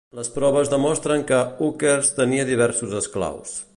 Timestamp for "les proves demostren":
0.19-1.25